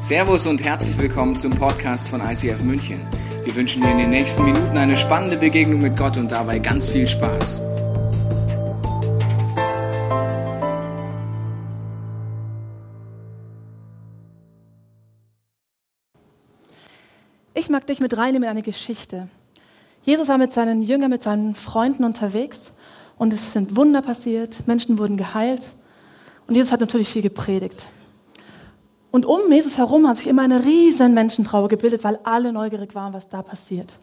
[0.00, 3.00] Servus und herzlich willkommen zum Podcast von ICF München.
[3.42, 6.88] Wir wünschen dir in den nächsten Minuten eine spannende Begegnung mit Gott und dabei ganz
[6.88, 7.60] viel Spaß.
[17.54, 19.28] Ich mag dich mit reinnehmen in eine Geschichte.
[20.04, 22.70] Jesus war mit seinen Jüngern, mit seinen Freunden unterwegs
[23.16, 25.72] und es sind Wunder passiert, Menschen wurden geheilt
[26.46, 27.88] und Jesus hat natürlich viel gepredigt.
[29.10, 33.12] Und um Jesus herum hat sich immer eine riesen Menschentrauer gebildet, weil alle neugierig waren,
[33.12, 33.94] was da passiert.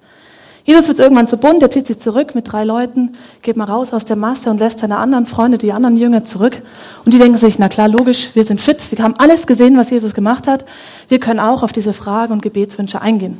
[0.65, 3.11] Jesus wird irgendwann zu bunt, er zieht sich zurück mit drei Leuten,
[3.43, 6.59] geht mal raus aus der Masse und lässt seine anderen Freunde, die anderen Jünger zurück.
[7.05, 9.91] Und die denken sich, na klar, logisch, wir sind fit, wir haben alles gesehen, was
[9.91, 10.65] Jesus gemacht hat.
[11.07, 13.37] Wir können auch auf diese Fragen und Gebetswünsche eingehen.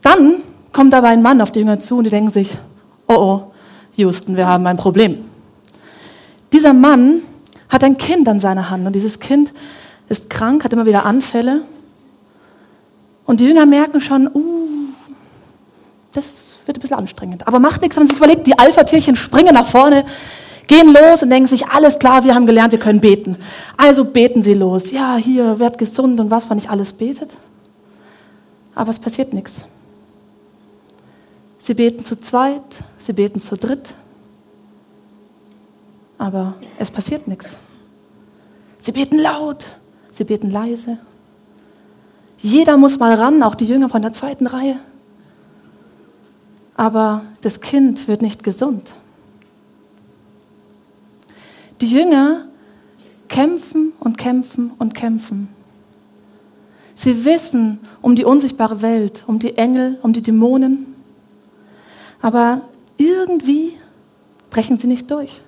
[0.00, 0.36] Dann
[0.72, 2.56] kommt aber ein Mann auf die Jünger zu und die denken sich,
[3.08, 3.42] oh oh,
[3.96, 5.18] Houston, wir haben ein Problem.
[6.50, 7.20] Dieser Mann
[7.68, 9.52] hat ein Kind an seiner Hand und dieses Kind
[10.12, 11.62] ist krank, hat immer wieder Anfälle.
[13.24, 14.92] Und die Jünger merken schon, uh,
[16.12, 17.48] das wird ein bisschen anstrengend.
[17.48, 20.04] Aber macht nichts, wenn man sich überlegt, die Alpha-Tierchen springen nach vorne,
[20.68, 23.36] gehen los und denken sich, alles klar, wir haben gelernt, wir können beten.
[23.76, 24.92] Also beten sie los.
[24.92, 27.30] Ja, hier, werd gesund und was man nicht alles betet.
[28.74, 29.64] Aber es passiert nichts.
[31.58, 32.62] Sie beten zu zweit,
[32.98, 33.94] sie beten zu dritt.
[36.18, 37.56] Aber es passiert nichts.
[38.80, 39.66] Sie beten laut,
[40.12, 40.98] sie beten leise.
[42.38, 44.76] Jeder muss mal ran, auch die Jünger von der zweiten Reihe.
[46.74, 48.94] Aber das Kind wird nicht gesund.
[51.80, 52.46] Die Jünger
[53.28, 55.48] kämpfen und kämpfen und kämpfen.
[56.94, 60.94] Sie wissen um die unsichtbare Welt, um die Engel, um die Dämonen.
[62.20, 62.62] Aber
[62.96, 63.72] irgendwie
[64.50, 65.40] brechen sie nicht durch.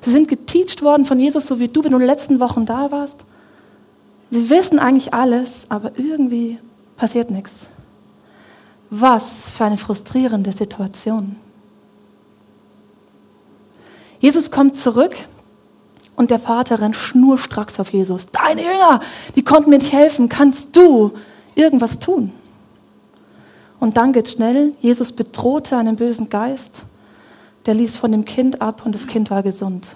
[0.00, 2.66] Sie sind geteacht worden von Jesus, so wie du, wenn du in den letzten Wochen
[2.66, 3.24] da warst.
[4.30, 6.58] Sie wissen eigentlich alles, aber irgendwie
[6.96, 7.66] passiert nichts.
[8.90, 11.36] Was für eine frustrierende Situation.
[14.20, 15.14] Jesus kommt zurück
[16.16, 18.26] und der Vater rennt schnurstracks auf Jesus.
[18.26, 19.00] Deine Jünger,
[19.36, 20.28] die konnten mir nicht helfen.
[20.28, 21.12] Kannst du
[21.54, 22.32] irgendwas tun?
[23.78, 24.72] Und dann geht schnell.
[24.80, 26.82] Jesus bedrohte einen bösen Geist.
[27.66, 29.88] Der ließ von dem Kind ab und das Kind war gesund.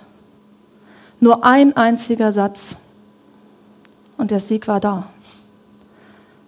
[1.18, 2.76] Nur ein einziger Satz
[4.22, 5.08] und der Sieg war da.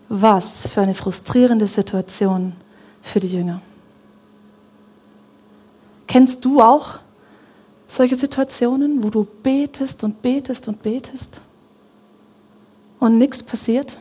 [0.09, 2.53] Was für eine frustrierende Situation
[3.03, 3.61] für die Jünger.
[6.07, 7.01] Kennst du auch
[7.89, 11.41] solche Situationen, wo du betest und betest und betest
[13.01, 13.99] und nichts passiert?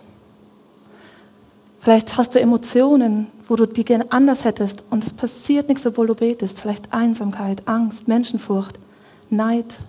[1.80, 6.06] Vielleicht hast du Emotionen, wo du die gerne anders hättest und es passiert nichts, obwohl
[6.06, 6.62] du betest.
[6.62, 8.78] Vielleicht Einsamkeit, Angst, Menschenfurcht,
[9.32, 9.80] Neid.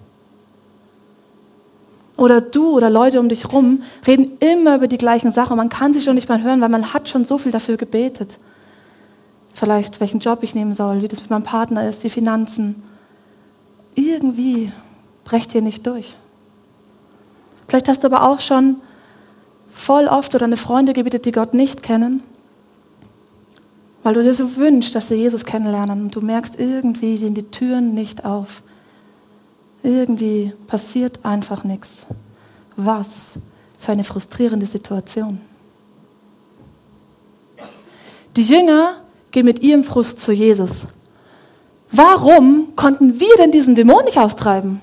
[2.16, 5.56] Oder du oder Leute um dich rum reden immer über die gleichen Sachen.
[5.56, 8.38] Man kann sie schon nicht mehr hören, weil man hat schon so viel dafür gebetet.
[9.52, 12.82] Vielleicht, welchen Job ich nehmen soll, wie das mit meinem Partner ist, die Finanzen.
[13.94, 14.72] Irgendwie
[15.24, 16.16] brecht ihr nicht durch.
[17.66, 18.76] Vielleicht hast du aber auch schon
[19.68, 22.22] voll oft oder eine Freunde gebetet, die Gott nicht kennen,
[24.02, 27.50] weil du dir so wünschst, dass sie Jesus kennenlernen und du merkst, irgendwie gehen die
[27.50, 28.62] Türen nicht auf.
[29.84, 32.06] Irgendwie passiert einfach nichts.
[32.74, 33.38] Was
[33.78, 35.40] für eine frustrierende Situation.
[38.34, 38.96] Die Jünger
[39.30, 40.86] gehen mit ihrem Frust zu Jesus.
[41.92, 44.80] Warum konnten wir denn diesen Dämon nicht austreiben?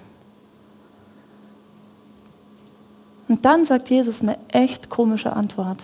[3.28, 5.80] Und dann sagt Jesus eine echt komische Antwort.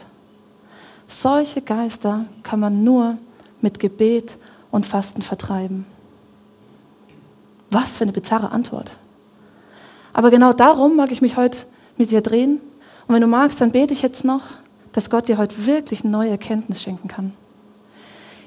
[1.07, 3.15] Solche Geister kann man nur
[3.61, 4.37] mit Gebet
[4.69, 5.87] und Fasten vertreiben.
[7.71, 8.91] Was für eine bizarre Antwort.
[10.17, 11.59] Aber genau darum mag ich mich heute
[11.95, 12.59] mit dir drehen.
[13.07, 14.41] Und wenn du magst, dann bete ich jetzt noch,
[14.91, 17.33] dass Gott dir heute wirklich neue Erkenntnis schenken kann.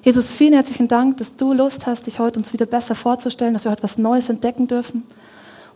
[0.02, 3.66] Jesus, vielen herzlichen Dank, dass du Lust hast, dich heute uns wieder besser vorzustellen, dass
[3.66, 5.04] wir heute was Neues entdecken dürfen.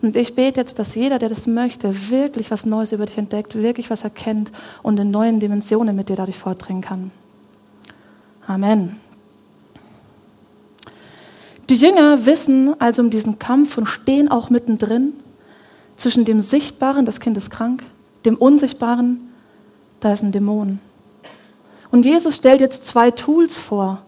[0.02, 3.54] Und ich bete jetzt, dass jeder, der das möchte, wirklich was Neues über dich entdeckt,
[3.54, 4.50] wirklich was erkennt
[4.82, 7.12] und in neuen Dimensionen mit dir dadurch vordringen kann.
[8.48, 8.96] Amen.
[11.70, 15.12] Die Jünger wissen also um diesen Kampf und stehen auch mittendrin
[15.96, 17.82] zwischen dem Sichtbaren, das Kind ist krank,
[18.24, 19.32] dem Unsichtbaren,
[20.00, 20.80] da ist ein Dämon.
[21.90, 24.02] Und Jesus stellt jetzt zwei Tools vor,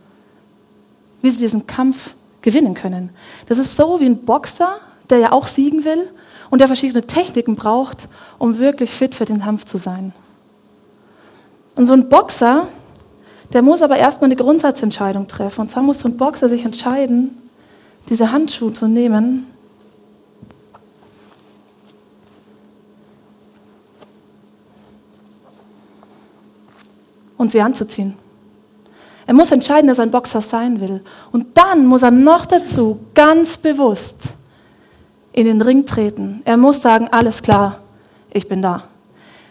[1.23, 3.11] wie sie diesen Kampf gewinnen können.
[3.47, 4.77] Das ist so wie ein Boxer,
[5.11, 6.09] der ja auch siegen will
[6.51, 10.13] und der verschiedene Techniken braucht, um wirklich fit für den Kampf zu sein.
[11.77, 12.67] Und so ein Boxer,
[13.53, 15.63] der muss aber erstmal eine Grundsatzentscheidung treffen.
[15.63, 17.37] Und zwar muss so ein Boxer sich entscheiden,
[18.09, 19.47] diese Handschuhe zu nehmen
[27.37, 28.17] und sie anzuziehen.
[29.27, 31.03] Er muss entscheiden, dass er ein Boxer sein will.
[31.33, 34.29] Und dann muss er noch dazu ganz bewusst
[35.33, 36.43] in den Ring treten.
[36.45, 37.81] Er muss sagen, alles klar,
[38.33, 38.85] ich bin da.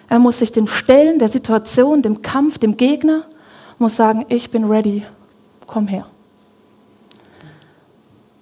[0.07, 3.23] Er muss sich dem stellen, der Situation, dem Kampf, dem Gegner,
[3.77, 5.03] muss sagen, ich bin ready,
[5.67, 6.05] komm her.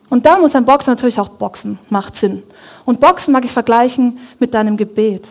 [0.09, 2.43] Und da muss ein Boxer natürlich auch boxen, macht Sinn.
[2.85, 5.27] Und Boxen mag ich vergleichen mit deinem Gebet.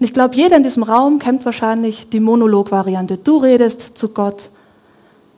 [0.00, 3.18] Und ich glaube, jeder in diesem Raum kennt wahrscheinlich die Monolog-Variante.
[3.18, 4.48] Du redest zu Gott.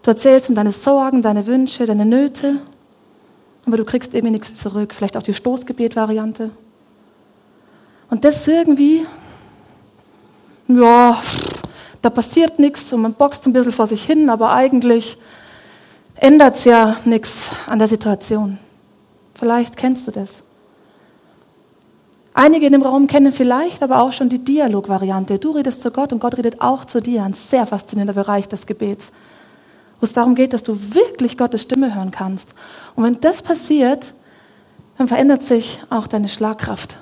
[0.04, 2.58] Du erzählst ihm deine Sorgen, deine Wünsche, deine Nöte,
[3.66, 4.94] aber du kriegst irgendwie nichts zurück.
[4.94, 6.50] Vielleicht auch die Stoßgebet-Variante.
[8.08, 9.04] Und das irgendwie,
[10.68, 11.20] ja,
[12.00, 15.18] da passiert nichts und man boxt ein bisschen vor sich hin, aber eigentlich
[16.14, 18.58] ändert es ja nichts an der Situation.
[19.34, 20.42] Vielleicht kennst du das.
[22.34, 25.38] Einige in dem Raum kennen vielleicht aber auch schon die Dialog-Variante.
[25.38, 27.22] Du redest zu Gott und Gott redet auch zu dir.
[27.22, 29.12] Ein sehr faszinierender Bereich des Gebets,
[30.00, 32.54] wo es darum geht, dass du wirklich Gottes Stimme hören kannst.
[32.94, 34.14] Und wenn das passiert,
[34.96, 36.96] dann verändert sich auch deine Schlagkraft.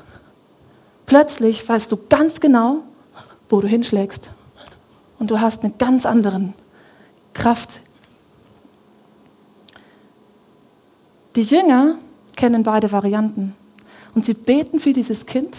[1.07, 2.79] Plötzlich weißt du ganz genau,
[3.49, 4.31] wo du hinschlägst.
[5.19, 6.41] Und du hast eine ganz andere
[7.35, 7.81] Kraft.
[11.37, 11.97] Die Jünger
[12.35, 13.55] kennen beide Varianten.
[14.15, 15.57] Und sie beten für dieses Kind.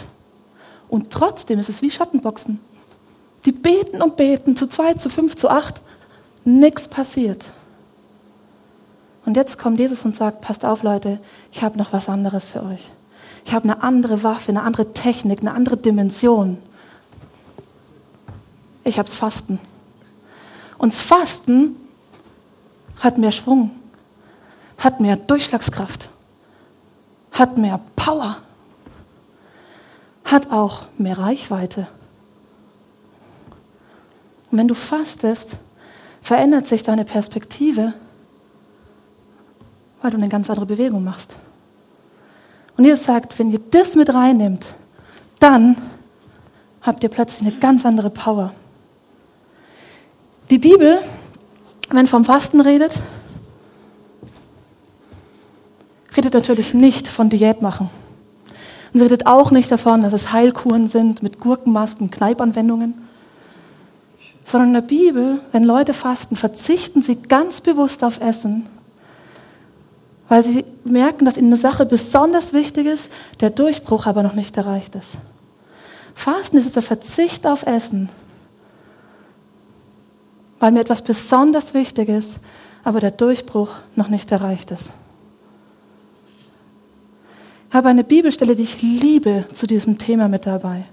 [0.89, 2.59] Und trotzdem ist es wie Schattenboxen.
[3.45, 5.81] Die beten und beten, zu zwei, zu fünf, zu acht.
[6.43, 7.45] Nichts passiert.
[9.25, 11.19] Und jetzt kommt Jesus und sagt, passt auf Leute,
[11.51, 12.89] ich habe noch was anderes für euch.
[13.45, 16.57] Ich habe eine andere Waffe, eine andere Technik, eine andere Dimension.
[18.83, 19.59] Ich habe das Fasten.
[20.77, 21.75] Und das Fasten
[22.99, 23.71] hat mehr Schwung,
[24.77, 26.09] hat mehr Durchschlagskraft,
[27.41, 28.37] hat mehr Power,
[30.23, 31.87] hat auch mehr Reichweite.
[34.51, 35.55] Und wenn du fastest,
[36.21, 37.93] verändert sich deine Perspektive,
[40.03, 41.35] weil du eine ganz andere Bewegung machst.
[42.77, 44.75] Und Jesus sagt, wenn ihr das mit reinnimmt,
[45.39, 45.75] dann
[46.83, 48.53] habt ihr plötzlich eine ganz andere Power.
[50.51, 50.99] Die Bibel,
[51.89, 52.99] wenn vom Fasten redet,
[56.15, 57.89] redet natürlich nicht von Diät machen.
[58.93, 62.93] Und sie redet auch nicht davon, dass es Heilkuren sind mit Gurkenmasken, Kneipanwendungen.
[64.43, 68.65] Sondern in der Bibel, wenn Leute fasten, verzichten sie ganz bewusst auf Essen,
[70.27, 73.09] weil sie merken, dass ihnen eine Sache besonders wichtig ist,
[73.39, 75.17] der Durchbruch aber noch nicht erreicht ist.
[76.13, 78.09] Fasten ist der Verzicht auf Essen,
[80.59, 82.39] weil mir etwas besonders wichtig ist,
[82.83, 84.91] aber der Durchbruch noch nicht erreicht ist.
[87.71, 90.83] Habe eine Bibelstelle, die ich liebe, zu diesem Thema mit dabei.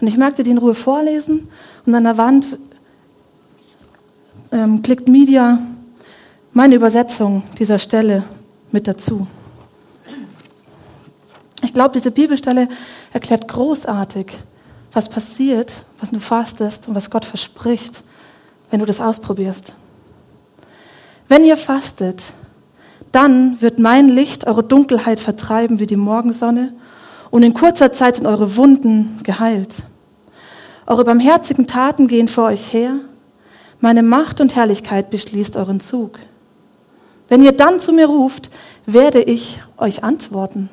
[0.00, 1.48] Und ich möchte die in Ruhe vorlesen
[1.86, 2.58] und an der Wand
[4.52, 5.58] ähm, klickt Media
[6.52, 8.24] meine Übersetzung dieser Stelle
[8.70, 9.26] mit dazu.
[11.62, 12.68] Ich glaube, diese Bibelstelle
[13.12, 14.38] erklärt großartig,
[14.92, 18.02] was passiert, was du fastest und was Gott verspricht,
[18.70, 19.72] wenn du das ausprobierst.
[21.26, 22.22] Wenn ihr fastet,
[23.18, 26.72] dann wird mein Licht eure Dunkelheit vertreiben wie die Morgensonne
[27.30, 29.78] und in kurzer Zeit sind eure Wunden geheilt.
[30.86, 32.94] Eure barmherzigen Taten gehen vor euch her,
[33.80, 36.20] meine Macht und Herrlichkeit beschließt euren Zug.
[37.26, 38.50] Wenn ihr dann zu mir ruft,
[38.86, 40.68] werde ich euch antworten.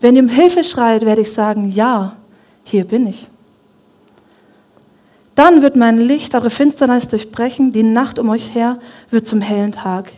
[0.00, 2.14] Wenn ihr um Hilfe schreit, werde ich sagen, ja,
[2.62, 3.26] hier bin ich.
[5.34, 8.78] Dann wird mein Licht eure Finsternis durchbrechen, die Nacht um euch her
[9.10, 10.12] wird zum hellen Tag.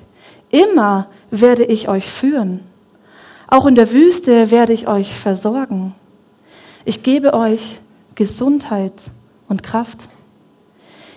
[0.50, 2.60] Immer werde ich euch führen.
[3.48, 5.94] Auch in der Wüste werde ich euch versorgen.
[6.84, 7.80] Ich gebe euch
[8.14, 9.10] Gesundheit
[9.48, 10.08] und Kraft.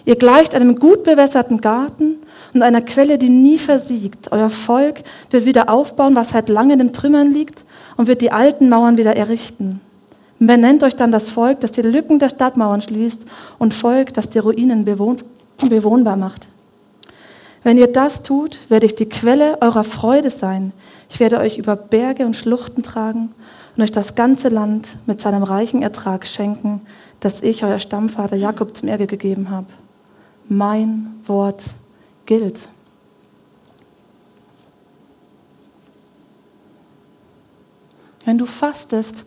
[0.06, 2.18] Ihr gleicht einem gut bewässerten Garten
[2.54, 4.32] und einer Quelle, die nie versiegt.
[4.32, 7.64] Euer Volk wird wieder aufbauen, was seit langem im Trümmern liegt
[7.98, 9.82] und wird die alten Mauern wieder errichten.
[10.40, 13.24] Benennt euch dann das Volk, das die Lücken der Stadtmauern schließt
[13.58, 15.18] und Volk, das die Ruinen bewohn
[15.68, 16.48] bewohnbar macht.
[17.64, 20.72] Wenn ihr das tut, werde ich die Quelle eurer Freude sein.
[21.10, 23.34] Ich werde euch über Berge und Schluchten tragen
[23.76, 26.82] und euch das ganze Land mit seinem reichen Ertrag schenken,
[27.20, 29.68] das ich, euer Stammvater Jakob, zum Erbe gegeben habe.
[30.48, 31.64] Mein Wort
[32.26, 32.60] gilt.
[38.26, 39.26] Wenn du fastest,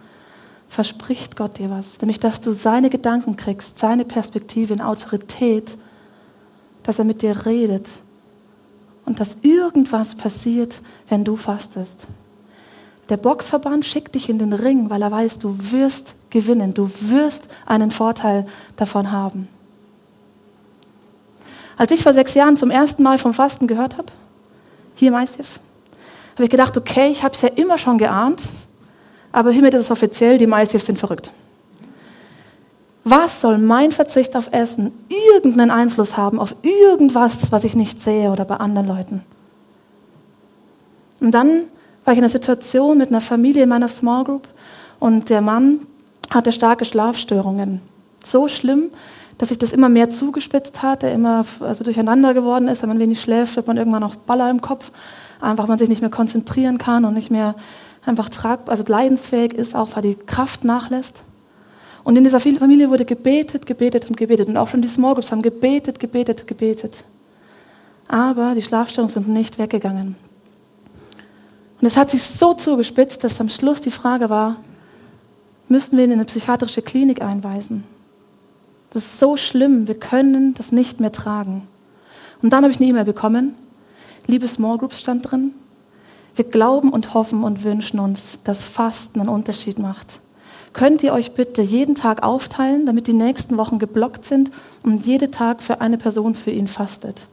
[0.69, 5.77] verspricht Gott dir was, nämlich dass du seine Gedanken kriegst, seine Perspektive in Autorität,
[6.83, 7.89] dass er mit dir redet
[9.05, 12.07] und dass irgendwas passiert, wenn du fastest.
[13.09, 17.49] Der Boxverband schickt dich in den Ring, weil er weiß, du wirst gewinnen, du wirst
[17.67, 19.49] einen Vorteil davon haben.
[21.77, 24.09] Als ich vor sechs Jahren zum ersten Mal vom Fasten gehört habe,
[24.95, 25.59] hier im ICF,
[26.35, 28.43] habe ich gedacht, okay, ich habe es ja immer schon geahnt,
[29.33, 31.31] aber hiermit ist es offiziell, die im ICF sind verrückt.
[33.05, 34.93] Was soll mein Verzicht auf Essen
[35.33, 39.23] irgendeinen Einfluss haben auf irgendwas, was ich nicht sehe oder bei anderen Leuten?
[41.21, 41.63] Und dann
[42.05, 44.49] war ich in einer Situation mit einer Familie in meiner Small Group
[45.01, 45.81] und der Mann
[46.31, 47.81] hatte starke Schlafstörungen.
[48.25, 48.91] So schlimm,
[49.39, 52.83] dass sich das immer mehr zugespitzt hat, er immer also durcheinander geworden ist.
[52.83, 54.93] Wenn man wenig schläft, wird man irgendwann auch Baller im Kopf.
[55.41, 57.57] Einfach, man sich nicht mehr konzentrieren kann und nicht mehr
[58.07, 61.25] einfach trag, also leidensfähig ist, auch weil die Kraft nachlässt.
[62.05, 64.49] Und in dieser Familie wurde gebetet, gebetet und gebetet.
[64.49, 67.05] Und auch schon die Small Groups haben gebetet, gebetet, gebetet.
[68.09, 70.17] Aber die Schlafstörungen sind nicht weggegangen.
[71.81, 74.57] Und es hat sich so zugespitzt, dass am Schluss die Frage war,
[75.69, 77.85] müssten wir ihn in eine psychiatrische Klinik einweisen?
[78.91, 81.67] Das ist so schlimm, wir können das nicht mehr tragen.
[82.43, 83.55] Und dann habe ich eine E-Mail bekommen,
[84.27, 85.55] liebe Small Groups stand drin,
[86.35, 90.21] wir glauben und hoffen und wünschen uns, dass Fasten einen Unterschied macht.
[90.73, 94.51] Könnt ihr euch bitte jeden Tag aufteilen, damit die nächsten Wochen geblockt sind
[94.83, 97.27] und jeden Tag für eine Person für ihn fastet?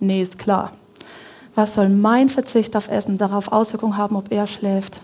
[0.00, 0.72] Nee, ist klar.
[1.54, 5.00] Was soll mein Verzicht auf Essen darauf Auswirkungen haben, ob er schläft?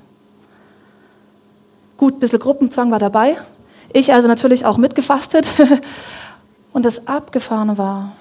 [1.97, 3.37] Gut, ein bisschen Gruppenzwang war dabei.
[3.93, 5.47] Ich also natürlich auch mitgefastet.
[6.73, 8.13] Und das Abgefahrene war,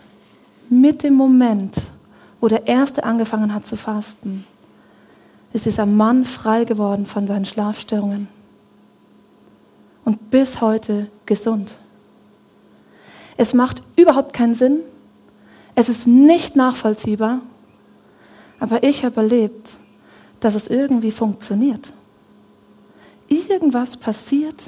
[0.70, 1.76] mit dem Moment,
[2.40, 4.46] wo der Erste angefangen hat zu fasten,
[5.54, 8.28] ist dieser Mann frei geworden von seinen Schlafstörungen
[10.04, 11.78] und bis heute gesund.
[13.38, 14.80] Es macht überhaupt keinen Sinn.
[15.76, 17.40] Es ist nicht nachvollziehbar.
[18.60, 19.72] Aber ich habe erlebt,
[20.40, 21.92] dass es irgendwie funktioniert.
[23.28, 24.62] Irgendwas passiert,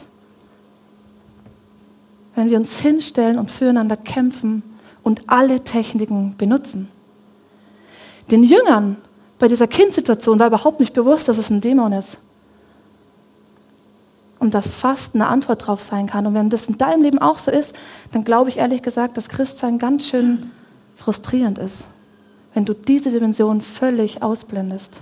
[2.36, 4.64] wenn wir uns hinstellen und füreinander kämpfen
[5.04, 6.90] und alle Techniken benutzen.
[8.32, 8.98] Den Jüngern
[9.38, 12.18] bei dieser Kindsituation war überhaupt nicht bewusst, dass es ein Dämon ist.
[14.40, 16.26] Und dass Fasten eine Antwort darauf sein kann.
[16.28, 17.76] Und wenn das in deinem Leben auch so ist,
[18.12, 20.52] dann glaube ich ehrlich gesagt, dass Christsein ganz schön
[20.96, 21.86] frustrierend ist,
[22.54, 25.00] wenn du diese Dimension völlig ausblendest.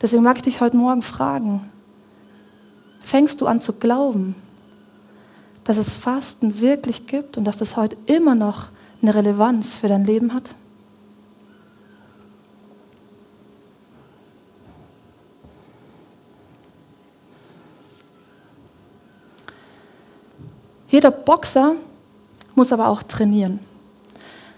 [0.00, 1.70] Deswegen mag ich dich heute Morgen fragen,
[3.00, 4.34] fängst du an zu glauben,
[5.64, 8.68] dass es Fasten wirklich gibt und dass das heute immer noch
[9.02, 10.54] eine Relevanz für dein Leben hat?
[20.96, 21.74] Jeder Boxer
[22.54, 23.58] muss aber auch trainieren.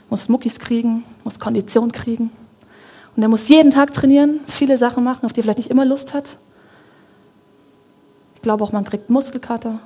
[0.08, 2.30] Muss Muckis kriegen, muss Kondition kriegen.
[3.16, 5.84] Und er muss jeden Tag trainieren, viele Sachen machen, auf die er vielleicht nicht immer
[5.84, 6.36] Lust hat.
[8.36, 9.80] Ich glaube auch, man kriegt Muskelkater.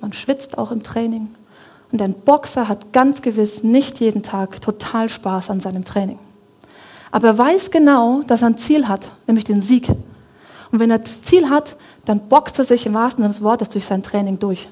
[0.00, 1.28] Man schwitzt auch im Training.
[1.90, 6.20] Und ein Boxer hat ganz gewiss nicht jeden Tag total Spaß an seinem Training.
[7.10, 9.88] Aber er weiß genau, dass er ein Ziel hat, nämlich den Sieg.
[10.70, 11.74] Und wenn er das Ziel hat,
[12.04, 14.68] dann boxt er sich im wahrsten Sinne des Wortes durch sein Training durch.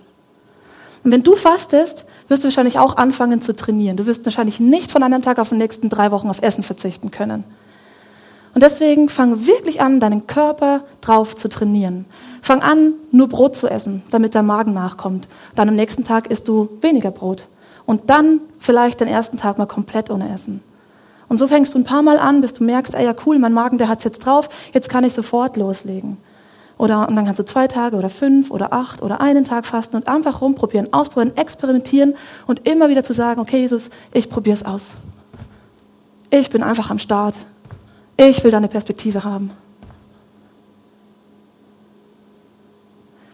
[1.06, 3.96] Und wenn du fastest, wirst du wahrscheinlich auch anfangen zu trainieren.
[3.96, 7.12] Du wirst wahrscheinlich nicht von einem Tag auf den nächsten drei Wochen auf Essen verzichten
[7.12, 7.44] können.
[8.54, 12.06] Und deswegen fang wirklich an, deinen Körper drauf zu trainieren.
[12.42, 15.28] Fang an, nur Brot zu essen, damit der Magen nachkommt.
[15.54, 17.46] Dann am nächsten Tag isst du weniger Brot.
[17.84, 20.60] Und dann vielleicht den ersten Tag mal komplett ohne Essen.
[21.28, 23.52] Und so fängst du ein paar Mal an, bis du merkst, ey, ja cool, mein
[23.52, 26.16] Magen, der hat's jetzt drauf, jetzt kann ich sofort loslegen.
[26.78, 29.96] Oder, und dann kannst du zwei Tage oder fünf oder acht oder einen Tag fasten
[29.96, 32.14] und einfach rumprobieren, ausprobieren, experimentieren
[32.46, 34.90] und immer wieder zu sagen, okay Jesus, ich probiere es aus.
[36.28, 37.34] Ich bin einfach am Start.
[38.18, 39.50] Ich will deine Perspektive haben.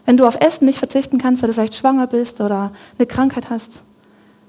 [0.05, 3.49] Wenn du auf Essen nicht verzichten kannst, weil du vielleicht schwanger bist oder eine Krankheit
[3.49, 3.83] hast,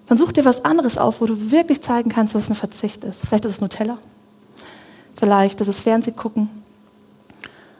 [0.07, 3.05] dann such dir was anderes auf, wo du wirklich zeigen kannst, dass es ein Verzicht
[3.05, 3.27] ist.
[3.27, 3.99] Vielleicht ist es Nutella.
[5.17, 6.64] Vielleicht ist es Fernsehgucken.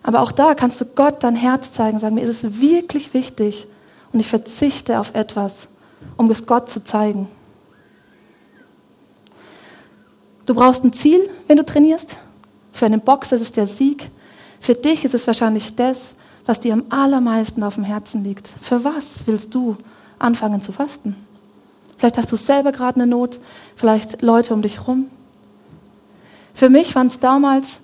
[0.05, 3.67] Aber auch da kannst du Gott dein Herz zeigen, sagen, mir ist es wirklich wichtig
[4.13, 5.67] und ich verzichte auf etwas,
[6.19, 7.27] um es Gott zu zeigen.
[10.45, 12.19] Du brauchst ein Ziel, wenn du trainierst.
[12.71, 14.11] Für einen Boxer ist es der Sieg.
[14.61, 18.47] Für dich ist es wahrscheinlich das, was dir am allermeisten auf dem Herzen liegt.
[18.61, 19.79] Für was willst du
[20.19, 21.17] anfangen zu fasten?
[21.97, 23.41] Vielleicht hast du selber gerade eine Not,
[23.75, 25.07] vielleicht Leute um dich herum.
[26.53, 27.81] Für mich waren es damals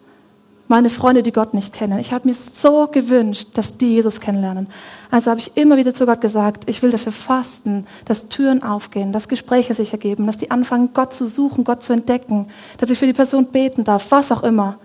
[0.71, 1.99] meine Freunde, die Gott nicht kennen.
[1.99, 4.69] Ich habe mir so gewünscht, dass die Jesus kennenlernen.
[5.11, 9.11] Also habe ich immer wieder zu Gott gesagt, ich will dafür fasten, dass Türen aufgehen,
[9.13, 12.47] dass Gespräche sich ergeben, dass die anfangen, Gott zu suchen, Gott zu entdecken,
[12.79, 14.79] dass ich für die Person beten darf, was auch immer.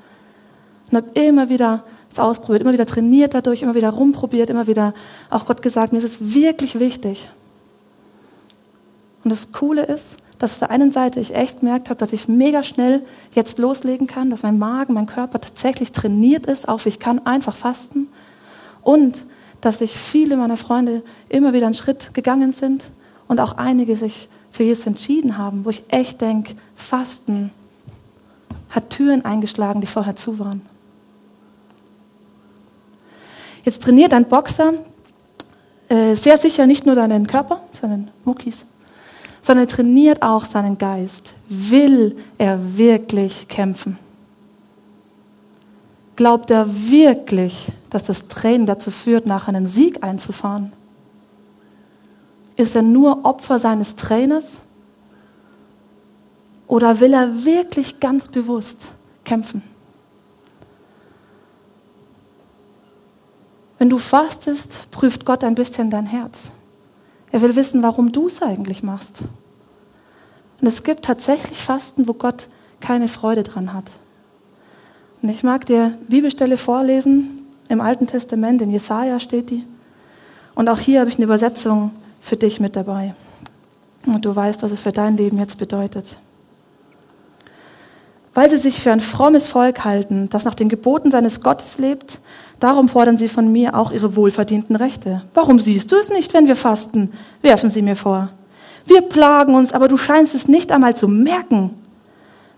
[0.89, 4.95] Und habe immer wieder es ausprobiert, immer wieder trainiert dadurch, immer wieder rumprobiert, immer wieder
[5.29, 7.29] auch Gott gesagt, mir ist es wirklich wichtig.
[9.23, 12.27] Und das Coole ist, dass auf der einen Seite ich echt gemerkt habe, dass ich
[12.27, 16.99] mega schnell jetzt loslegen kann, dass mein Magen, mein Körper tatsächlich trainiert ist auf ich
[16.99, 18.07] kann einfach fasten
[18.81, 19.25] und
[19.61, 22.91] dass sich viele meiner Freunde immer wieder einen Schritt gegangen sind
[23.27, 27.51] und auch einige sich für Jesus entschieden haben, wo ich echt denke, Fasten
[28.69, 30.61] hat Türen eingeschlagen, die vorher zu waren.
[33.63, 34.73] Jetzt trainiert ein Boxer
[35.89, 38.65] äh, sehr sicher nicht nur seinen Körper, seinen Muckis,
[39.45, 41.35] sondern trainiert auch seinen Geist.
[41.47, 43.99] Will er wirklich kämpfen?
[46.15, 50.73] Glaubt er wirklich, dass das Training dazu führt, nach einen Sieg einzufahren?
[52.55, 54.57] Ist er nur Opfer seines Trainers?
[56.65, 58.87] Oder will er wirklich ganz bewusst
[59.25, 59.61] kämpfen?
[63.77, 66.49] Wenn du fastest, prüft Gott ein bisschen dein Herz.
[67.35, 69.19] Er will wissen, warum du es eigentlich machst.
[70.61, 72.47] Und es gibt tatsächlich Fasten, wo Gott
[72.79, 73.83] keine Freude dran hat.
[75.21, 77.45] Und ich mag dir Bibelstelle vorlesen.
[77.67, 79.65] Im Alten Testament, in Jesaja steht die.
[80.53, 83.13] Und auch hier habe ich eine Übersetzung für dich mit dabei.
[84.05, 86.17] Und du weißt, was es für dein Leben jetzt bedeutet.
[88.35, 92.19] Weil sie sich für ein frommes Volk halten, das nach den Geboten seines Gottes lebt,
[92.59, 95.23] darum fordern sie von mir auch ihre wohlverdienten Rechte.
[95.33, 97.13] Warum siehst du es nicht, wenn wir fasten?
[97.41, 98.29] werfen sie mir vor.
[98.85, 101.71] Wir plagen uns, aber du scheinst es nicht einmal zu merken.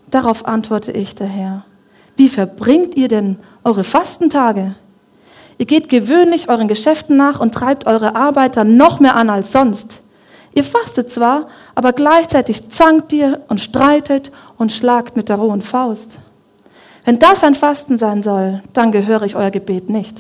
[0.09, 1.63] Darauf antworte ich der Herr.
[2.15, 4.73] Wie verbringt ihr denn eure Fastentage?
[5.59, 10.01] Ihr geht gewöhnlich euren Geschäften nach und treibt eure Arbeiter noch mehr an als sonst.
[10.57, 16.17] Ihr fastet zwar, aber gleichzeitig zankt ihr und streitet und schlagt mit der rohen Faust.
[17.05, 20.17] Wenn das ein Fasten sein soll, dann gehöre ich euer Gebet nicht.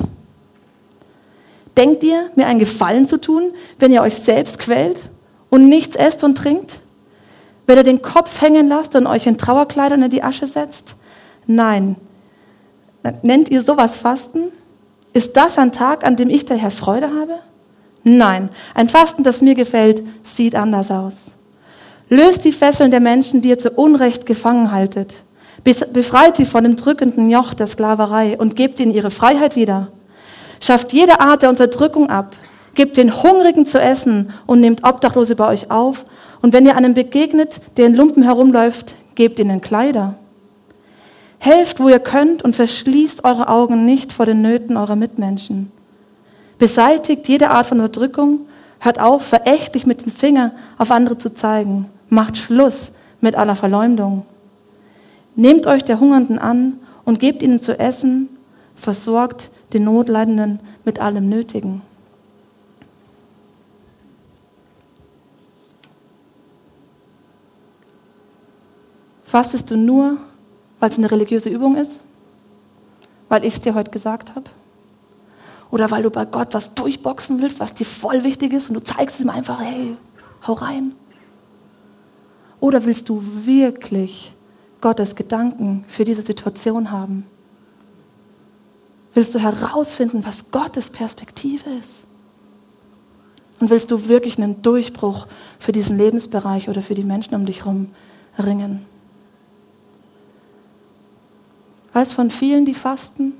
[1.75, 5.09] Denkt ihr, mir einen Gefallen zu tun, wenn ihr euch selbst quält
[5.49, 6.81] und nichts esst und trinkt?
[7.65, 10.93] Wenn ihr den Kopf hängen lasst und euch in Trauerkleidern in die Asche setzt?
[11.47, 11.95] Nein.
[13.23, 14.51] Nennt ihr sowas Fasten?
[15.13, 17.39] Ist das ein Tag, an dem ich der Herr Freude habe?
[18.09, 21.33] Nein, ein Fasten, das mir gefällt, sieht anders aus.
[22.09, 25.15] Löst die Fesseln der Menschen, die ihr zu Unrecht gefangen haltet.
[25.63, 29.89] Befreit sie von dem drückenden Joch der Sklaverei und gebt ihnen ihre Freiheit wieder.
[30.61, 32.33] Schafft jede Art der Unterdrückung ab.
[32.75, 36.05] Gebt den Hungrigen zu essen und nehmt Obdachlose bei euch auf.
[36.41, 40.13] Und wenn ihr einem begegnet, der in Lumpen herumläuft, gebt ihnen Kleider.
[41.39, 45.73] Helft, wo ihr könnt und verschließt eure Augen nicht vor den Nöten eurer Mitmenschen.
[46.57, 48.47] Beseitigt jede Art von Unterdrückung,
[48.79, 52.91] hört auf, verächtlich mit dem Finger auf andere zu zeigen, macht Schluss
[53.21, 54.25] mit aller Verleumdung.
[55.35, 58.29] Nehmt euch der Hungernden an und gebt ihnen zu essen,
[58.75, 61.81] versorgt den Notleidenden mit allem Nötigen.
[69.25, 70.17] Fastest du nur,
[70.79, 72.01] weil es eine religiöse Übung ist?
[73.27, 74.49] Weil ich es dir heute gesagt habe?
[75.69, 78.83] Oder weil du bei Gott was durchboxen willst, was dir voll wichtig ist und du
[78.83, 79.97] zeigst ihm einfach, hey,
[80.45, 80.93] hau rein?
[82.59, 84.33] Oder willst du wirklich
[84.81, 87.25] Gottes Gedanken für diese Situation haben?
[89.13, 92.03] Willst du herausfinden, was Gottes Perspektive ist?
[93.59, 95.27] Und willst du wirklich einen Durchbruch
[95.59, 97.91] für diesen Lebensbereich oder für die Menschen um dich herum
[98.37, 98.85] ringen?
[101.97, 103.33] weiß von vielen, die fasten,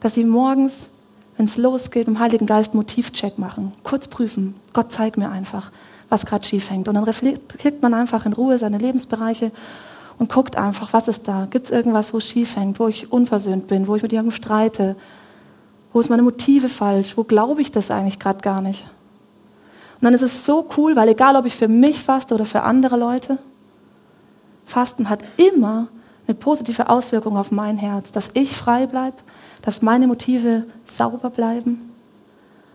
[0.00, 0.90] dass sie morgens,
[1.36, 3.72] wenn es losgeht, im Heiligen Geist Motivcheck machen.
[3.82, 4.54] Kurz prüfen.
[4.72, 5.70] Gott zeigt mir einfach,
[6.08, 6.88] was gerade schief hängt.
[6.88, 9.50] Und dann reflektiert man einfach in Ruhe seine Lebensbereiche
[10.18, 11.46] und guckt einfach, was ist da?
[11.50, 14.34] Gibt es irgendwas, wo es schief hängt, wo ich unversöhnt bin, wo ich mit jemandem
[14.34, 14.96] streite?
[15.92, 17.16] Wo ist meine Motive falsch?
[17.16, 18.86] Wo glaube ich das eigentlich gerade gar nicht?
[19.96, 22.62] Und dann ist es so cool, weil egal, ob ich für mich faste oder für
[22.62, 23.38] andere Leute,
[24.64, 25.88] Fasten hat immer
[26.26, 29.16] eine positive Auswirkung auf mein Herz, dass ich frei bleibe,
[29.66, 31.92] dass meine Motive sauber bleiben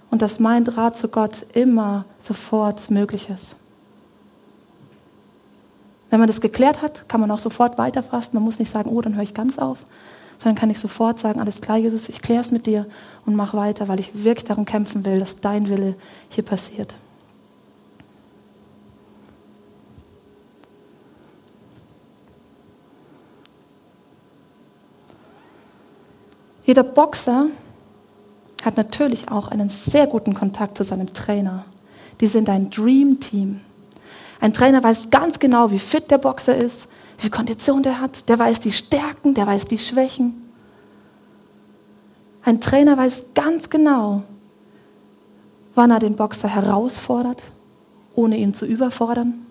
[0.10, 3.56] und dass mein Draht zu Gott immer sofort möglich ist.
[6.10, 8.38] Wenn man das geklärt hat, kann man auch sofort weiterfasten.
[8.38, 9.78] Man muss nicht sagen, oh, dann höre ich ganz auf,
[10.38, 12.86] sondern kann ich sofort sagen, alles klar, Jesus, ich kläre es mit dir
[13.26, 15.96] und mach weiter, weil ich wirklich darum kämpfen will, dass dein Wille
[16.28, 16.94] hier passiert.
[26.72, 27.48] Jeder Boxer
[28.64, 31.66] hat natürlich auch einen sehr guten Kontakt zu seinem Trainer.
[32.22, 33.60] Die sind ein Dream Team.
[34.40, 38.30] Ein Trainer weiß ganz genau, wie fit der Boxer ist, wie viel Kondition der hat.
[38.30, 40.50] Der weiß die Stärken, der weiß die Schwächen.
[42.46, 44.24] Ein Trainer weiß ganz genau,
[45.76, 47.44] wann er den Boxer herausfordert,
[48.16, 49.46] ohne ihn zu überfordern.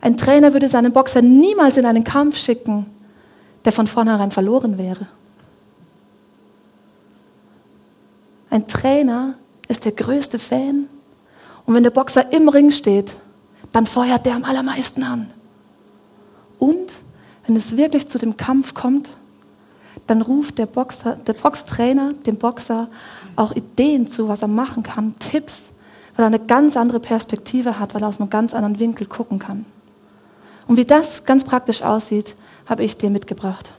[0.00, 2.86] Ein Trainer würde seinen Boxer niemals in einen Kampf schicken,
[3.64, 5.06] der von vornherein verloren wäre.
[8.50, 9.32] Ein Trainer
[9.68, 10.88] ist der größte Fan.
[11.66, 13.14] Und wenn der Boxer im Ring steht,
[13.72, 15.30] dann feuert der am allermeisten an.
[16.58, 16.94] Und
[17.46, 19.10] wenn es wirklich zu dem Kampf kommt,
[20.06, 22.88] dann ruft der, Boxer, der Boxtrainer dem Boxer
[23.36, 25.68] auch Ideen zu, was er machen kann, Tipps,
[26.16, 29.38] weil er eine ganz andere Perspektive hat, weil er aus einem ganz anderen Winkel gucken
[29.38, 29.66] kann.
[30.66, 32.34] Und wie das ganz praktisch aussieht,
[32.68, 33.72] habe ich dir mitgebracht.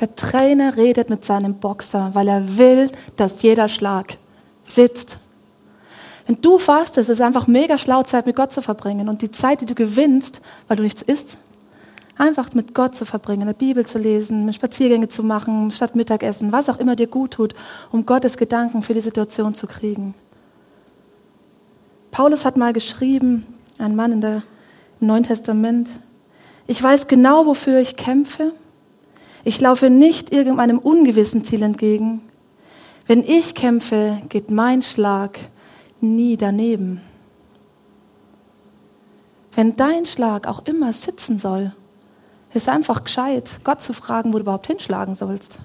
[0.00, 4.16] Der Trainer redet mit seinem Boxer, weil er will, dass jeder Schlag
[4.64, 5.18] sitzt.
[6.26, 9.08] Wenn du fastest, ist es einfach mega schlau, Zeit mit Gott zu verbringen.
[9.08, 11.36] Und die Zeit, die du gewinnst, weil du nichts isst,
[12.16, 16.68] einfach mit Gott zu verbringen, eine Bibel zu lesen, Spaziergänge zu machen, statt Mittagessen, was
[16.68, 17.54] auch immer dir gut tut,
[17.90, 20.14] um Gottes Gedanken für die Situation zu kriegen.
[22.10, 23.46] Paulus hat mal geschrieben,
[23.78, 24.42] ein Mann in der,
[25.00, 25.88] im Neuen Testament,
[26.70, 28.52] ich weiß genau, wofür ich kämpfe.
[29.42, 32.22] Ich laufe nicht irgendeinem ungewissen Ziel entgegen.
[33.06, 35.40] Wenn ich kämpfe, geht mein Schlag
[36.00, 37.00] nie daneben.
[39.52, 41.72] Wenn dein Schlag auch immer sitzen soll,
[42.54, 45.58] ist einfach gescheit, Gott zu fragen, wo du überhaupt hinschlagen sollst.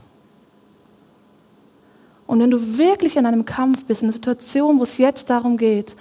[2.25, 5.57] Und wenn du wirklich in einem Kampf bist, in einer Situation, wo es jetzt darum
[5.57, 5.95] geht,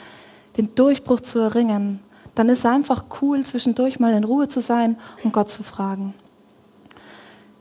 [0.56, 2.00] den Durchbruch zu erringen,
[2.35, 6.14] dann ist es einfach cool, zwischendurch mal in Ruhe zu sein und Gott zu fragen.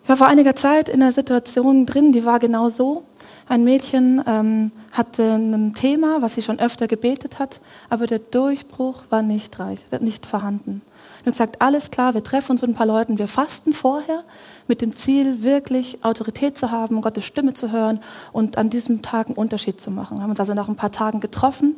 [0.04, 3.06] Ich war vor einiger Zeit in einer Situation drin, die war genau so.
[3.48, 9.04] Ein Mädchen ähm, hatte ein Thema, was sie schon öfter gebetet hat, aber der Durchbruch
[9.10, 10.82] war nicht, reich, nicht vorhanden.
[11.26, 14.24] Und gesagt, alles klar, wir treffen uns mit ein paar Leuten, wir fasten vorher
[14.68, 18.02] mit dem Ziel, wirklich Autorität zu haben, Gottes Stimme zu hören
[18.34, 20.18] und an diesem Tag einen Unterschied zu machen.
[20.18, 21.78] Wir haben uns also nach ein paar Tagen getroffen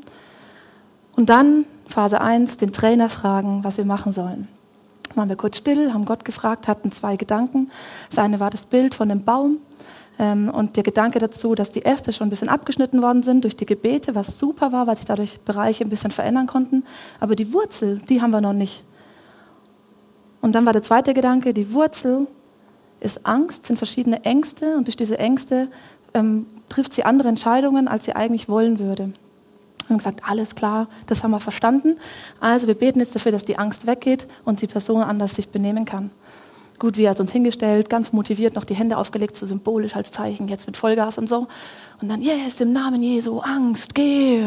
[1.16, 4.48] und dann, Phase 1, den Trainer fragen, was wir machen sollen.
[5.16, 7.72] Waren wir kurz still, haben Gott gefragt, hatten zwei Gedanken.
[8.10, 9.60] Das eine war das Bild von dem Baum
[10.20, 13.56] ähm, und der Gedanke dazu, dass die Äste schon ein bisschen abgeschnitten worden sind durch
[13.56, 16.84] die Gebete, was super war, weil sich dadurch Bereiche ein bisschen verändern konnten.
[17.20, 18.84] Aber die Wurzel, die haben wir noch nicht.
[20.42, 22.28] Und dann war der zweite Gedanke, die Wurzel
[23.00, 25.70] ist Angst, sind verschiedene Ängste und durch diese Ängste
[26.14, 29.14] ähm, trifft sie andere Entscheidungen, als sie eigentlich wollen würde.
[29.88, 31.98] Wir haben gesagt, alles klar, das haben wir verstanden.
[32.40, 35.86] Also wir beten jetzt dafür, dass die Angst weggeht und die Person anders sich benehmen
[35.86, 36.12] kann.
[36.80, 40.48] Gut, wir hat uns hingestellt, ganz motiviert, noch die Hände aufgelegt, so symbolisch als Zeichen,
[40.48, 41.48] jetzt mit Vollgas und so.
[42.02, 44.44] Und dann, yes, im Namen Jesu, Angst, geh.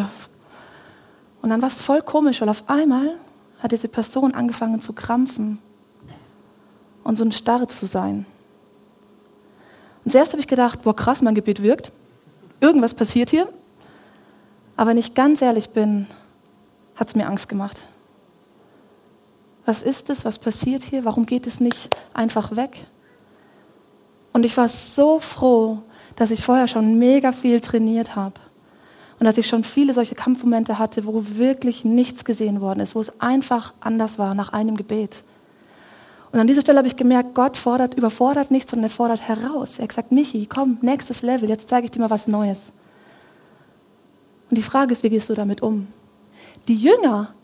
[1.41, 3.15] Und dann war es voll komisch, weil auf einmal
[3.61, 5.59] hat diese Person angefangen zu krampfen
[7.05, 8.27] und so ein Starre zu sein.
[10.05, 11.93] Und zuerst habe ich gedacht, boah krass, mein Gebet wirkt.
[12.61, 13.47] Irgendwas passiert hier.
[14.79, 16.07] Aber wenn ich ganz ehrlich bin,
[16.95, 17.77] hat es mir Angst gemacht.
[19.67, 20.25] Was ist es?
[20.25, 21.05] Was passiert hier?
[21.05, 22.87] Warum geht es nicht einfach weg?
[24.33, 25.79] Und ich war so froh,
[26.15, 28.37] dass ich vorher schon mega viel trainiert habe.
[29.19, 33.01] Und dass ich schon viele solche Kampfmomente hatte, wo wirklich nichts gesehen worden ist, wo
[33.01, 35.25] es einfach anders war nach einem Gebet.
[36.31, 39.79] Und an dieser Stelle habe ich gemerkt, Gott fordert, überfordert nichts, sondern er fordert heraus.
[39.79, 42.71] Er hat gesagt, Michi, komm, nächstes Level, jetzt zeige ich dir mal was Neues.
[44.51, 45.89] Und die Frage ist, wie gehst du damit um?
[46.69, 47.35] Die Jünger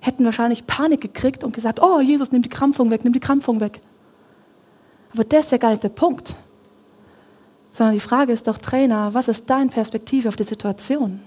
[0.00, 3.60] hätten wahrscheinlich Panik gekriegt und gesagt, oh Jesus, nimm die Krampfung weg, nimm die Krampfung
[3.60, 3.80] weg.
[5.12, 6.34] Aber das ist ja gar nicht der Punkt.
[7.72, 11.20] Sondern die Frage ist doch, Trainer, was ist deine Perspektive auf die Situation?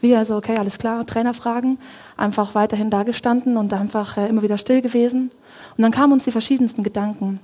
[0.00, 1.78] Wir also, okay, alles klar, Trainer fragen,
[2.16, 5.30] einfach weiterhin dagestanden und einfach äh, immer wieder still gewesen.
[5.76, 7.40] Und dann kamen uns die verschiedensten Gedanken.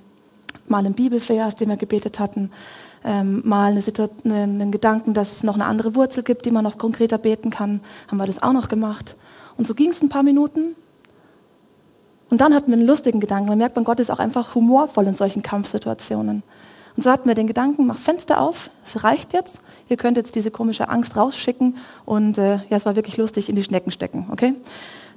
[0.68, 2.50] Mal ein Bibelvers, den wir gebetet hatten,
[3.04, 6.64] ähm, mal eine Situation, einen Gedanken, dass es noch eine andere Wurzel gibt, die man
[6.64, 9.16] noch konkreter beten kann, haben wir das auch noch gemacht.
[9.56, 10.76] Und so ging es ein paar Minuten.
[12.30, 13.48] Und dann hatten wir einen lustigen Gedanken.
[13.48, 16.42] Man merkt, man Gott ist auch einfach humorvoll in solchen Kampfsituationen.
[16.96, 19.60] Und so hatten wir den Gedanken, mach das Fenster auf, es reicht jetzt.
[19.88, 21.76] Ihr könnt jetzt diese komische Angst rausschicken.
[22.04, 24.54] Und äh, ja, es war wirklich lustig, in die Schnecken stecken, okay?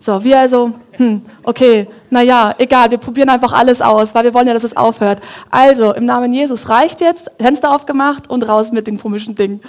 [0.04, 4.48] So, wir also, hm, okay, naja, egal, wir probieren einfach alles aus, weil wir wollen
[4.48, 5.22] ja, dass es aufhört.
[5.50, 9.62] Also, im Namen Jesus reicht jetzt, Fenster aufgemacht und raus mit dem komischen Ding.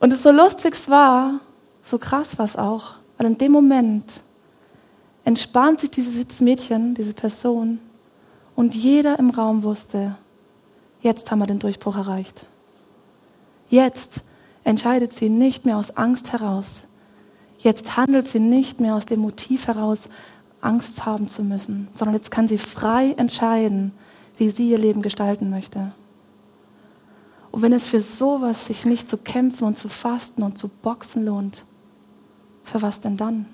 [0.00, 1.34] Und es so lustig war,
[1.84, 2.94] so krass war es auch.
[3.16, 4.22] Weil in dem Moment
[5.24, 7.78] entspannt sich dieses Mädchen, diese Person,
[8.56, 10.16] und jeder im Raum wusste,
[11.00, 12.44] jetzt haben wir den Durchbruch erreicht.
[13.68, 14.22] Jetzt
[14.64, 16.82] entscheidet sie nicht mehr aus Angst heraus.
[17.62, 20.08] Jetzt handelt sie nicht mehr aus dem Motiv heraus,
[20.62, 23.92] Angst haben zu müssen, sondern jetzt kann sie frei entscheiden,
[24.38, 25.92] wie sie ihr Leben gestalten möchte.
[27.50, 31.24] Und wenn es für sowas sich nicht zu kämpfen und zu fasten und zu boxen
[31.24, 31.64] lohnt,
[32.64, 33.46] für was denn dann?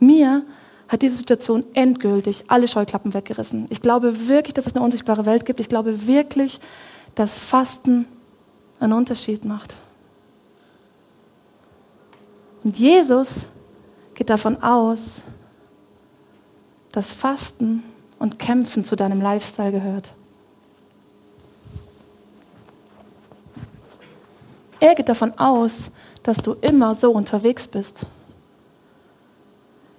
[0.00, 0.44] Mir
[0.88, 3.66] hat diese Situation endgültig alle Scheuklappen weggerissen.
[3.70, 5.60] Ich glaube wirklich, dass es eine unsichtbare Welt gibt.
[5.60, 6.58] Ich glaube wirklich,
[7.14, 8.06] dass Fasten
[8.80, 9.76] einen Unterschied macht.
[12.62, 13.48] Und Jesus
[14.14, 15.22] geht davon aus,
[16.92, 17.82] dass Fasten
[18.18, 20.12] und Kämpfen zu deinem Lifestyle gehört.
[24.78, 25.90] Er geht davon aus,
[26.22, 28.00] dass du immer so unterwegs bist.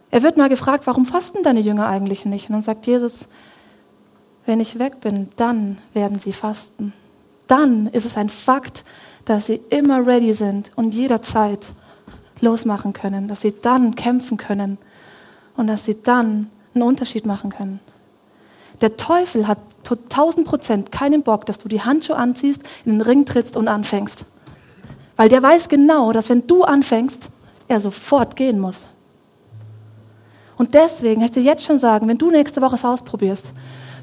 [0.09, 2.49] Er wird mal gefragt, warum fasten deine Jünger eigentlich nicht?
[2.49, 3.27] Und dann sagt Jesus,
[4.45, 6.93] wenn ich weg bin, dann werden sie fasten.
[7.47, 8.83] Dann ist es ein Fakt,
[9.25, 11.73] dass sie immer ready sind und jederzeit
[12.41, 14.77] losmachen können, dass sie dann kämpfen können
[15.55, 17.79] und dass sie dann einen Unterschied machen können.
[18.81, 23.01] Der Teufel hat zu 1000 Prozent keinen Bock, dass du die Handschuhe anziehst, in den
[23.01, 24.25] Ring trittst und anfängst.
[25.15, 27.29] Weil der weiß genau, dass wenn du anfängst,
[27.67, 28.85] er sofort gehen muss.
[30.57, 33.47] Und deswegen möchte ich jetzt schon sagen, wenn du nächste Woche es ausprobierst,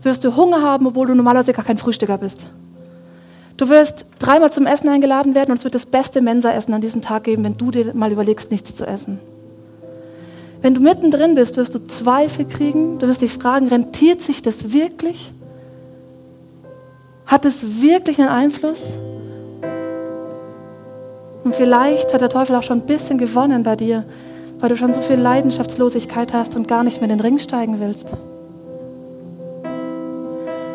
[0.02, 2.46] wirst du Hunger haben, obwohl du normalerweise gar kein Frühstücker bist.
[3.58, 7.02] Du wirst dreimal zum Essen eingeladen werden und es wird das beste Mensa-Essen an diesem
[7.02, 9.18] Tag geben, wenn du dir mal überlegst, nichts zu essen.
[10.62, 13.00] Wenn du mittendrin bist, wirst du Zweifel kriegen.
[13.00, 15.32] Du wirst dich fragen, rentiert sich das wirklich?
[17.26, 18.94] Hat es wirklich einen Einfluss?
[21.42, 24.04] Und vielleicht hat der Teufel auch schon ein bisschen gewonnen bei dir,
[24.60, 27.80] weil du schon so viel Leidenschaftslosigkeit hast und gar nicht mehr in den Ring steigen
[27.80, 28.12] willst.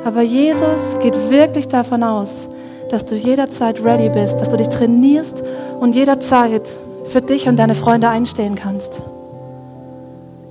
[0.03, 2.49] Aber Jesus geht wirklich davon aus,
[2.93, 5.41] dass du jederzeit ready bist, dass du dich trainierst
[5.79, 6.61] und jederzeit
[7.05, 9.01] für dich und deine Freunde einstehen kannst.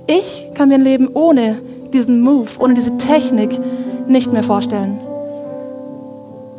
[0.07, 1.61] Ich kann mir ein Leben ohne
[1.93, 3.57] diesen Move, ohne diese Technik
[4.07, 4.99] nicht mehr vorstellen.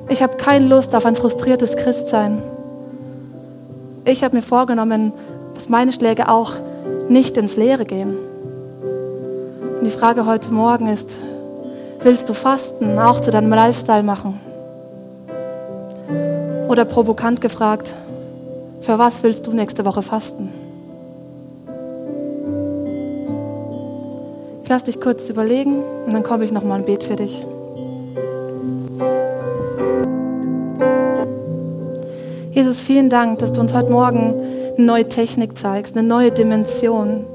[0.08, 2.42] Ich habe keine Lust auf ein frustriertes Christsein.
[4.06, 5.12] Ich habe mir vorgenommen,
[5.54, 6.54] dass meine Schläge auch
[7.10, 8.16] nicht ins Leere gehen.
[9.80, 11.14] Und die Frage heute Morgen ist,
[12.00, 14.43] willst du Fasten auch zu deinem Lifestyle machen?
[16.68, 17.94] Oder provokant gefragt,
[18.80, 20.48] für was willst du nächste Woche fasten?
[24.62, 27.44] Ich lass dich kurz überlegen und dann komme ich nochmal und bete für dich.
[32.50, 34.34] Jesus, vielen Dank, dass du uns heute Morgen
[34.76, 37.26] eine neue Technik zeigst, eine neue Dimension.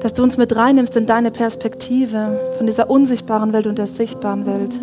[0.00, 4.46] Dass du uns mit reinnimmst in deine Perspektive von dieser unsichtbaren Welt und der sichtbaren
[4.46, 4.78] Welt.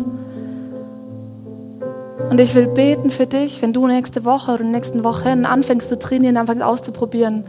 [2.30, 5.98] Und ich will beten für dich, wenn du nächste Woche oder nächsten Wochen anfängst zu
[5.98, 7.44] trainieren, anfängst auszuprobieren.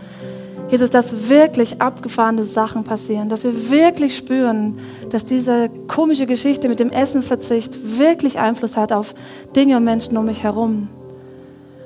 [0.69, 4.77] Jesus, dass wirklich abgefahrene Sachen passieren, dass wir wirklich spüren,
[5.09, 9.15] dass diese komische Geschichte mit dem Essensverzicht wirklich Einfluss hat auf
[9.55, 10.89] Dinge und Menschen um mich herum.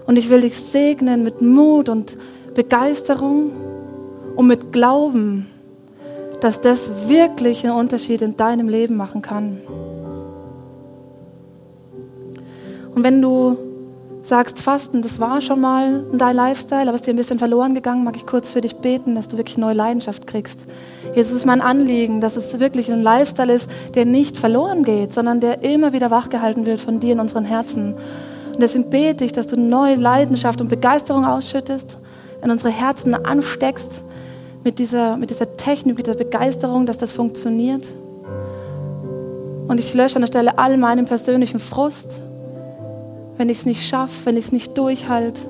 [0.07, 2.17] Und ich will dich segnen mit Mut und
[2.55, 3.51] Begeisterung
[4.35, 5.47] und mit Glauben,
[6.41, 9.59] dass das wirklich einen Unterschied in deinem Leben machen kann.
[12.95, 13.57] Und wenn du
[14.23, 17.73] sagst, Fasten, das war schon mal dein Lifestyle, aber es ist dir ein bisschen verloren
[17.73, 20.65] gegangen, mag ich kurz für dich beten, dass du wirklich neue Leidenschaft kriegst.
[21.15, 25.39] Jetzt ist mein Anliegen, dass es wirklich ein Lifestyle ist, der nicht verloren geht, sondern
[25.39, 27.95] der immer wieder wachgehalten wird von dir in unseren Herzen.
[28.53, 31.97] Und deswegen bete ich, dass du neue Leidenschaft und Begeisterung ausschüttest,
[32.43, 34.03] in unsere Herzen ansteckst
[34.63, 37.83] mit dieser, mit dieser Technik, mit dieser Begeisterung, dass das funktioniert.
[39.67, 42.21] Und ich lösche an der Stelle all meinen persönlichen Frust,
[43.41, 45.41] wenn ich es nicht schaffe, wenn ich es nicht durchhalte,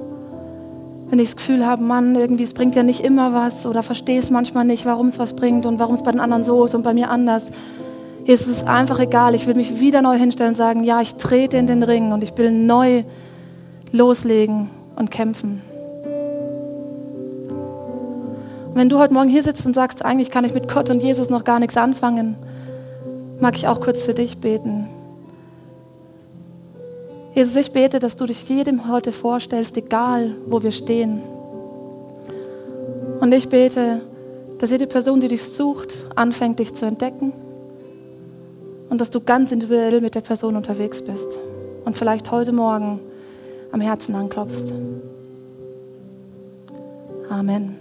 [1.09, 4.17] wenn ich das Gefühl habe, Mann, irgendwie es bringt ja nicht immer was oder verstehe
[4.17, 6.73] es manchmal nicht, warum es was bringt und warum es bei den anderen so ist
[6.73, 7.51] und bei mir anders.
[8.23, 9.35] Hier ist es einfach egal.
[9.35, 12.23] Ich will mich wieder neu hinstellen und sagen, ja, ich trete in den Ring und
[12.23, 13.03] ich will neu
[13.91, 15.61] loslegen und kämpfen.
[18.69, 21.03] Und wenn du heute Morgen hier sitzt und sagst, eigentlich kann ich mit Gott und
[21.03, 22.37] Jesus noch gar nichts anfangen,
[23.41, 24.87] mag ich auch kurz für dich beten.
[27.33, 31.21] Jesus, ich bete, dass du dich jedem heute vorstellst, egal wo wir stehen.
[33.19, 34.01] Und ich bete,
[34.57, 37.33] dass jede Person, die dich sucht, anfängt, dich zu entdecken
[38.89, 41.39] und dass du ganz individuell mit der Person unterwegs bist
[41.85, 42.99] und vielleicht heute Morgen
[43.71, 44.73] am Herzen anklopfst.
[47.29, 47.80] Amen.